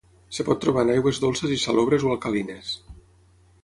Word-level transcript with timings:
Es 0.35 0.39
pot 0.47 0.61
trobar 0.63 0.85
en 0.85 0.93
aigües 0.93 1.21
dolces 1.25 1.55
i 1.59 1.59
salobres 1.67 2.09
o 2.09 2.13
alcalines. 2.17 2.77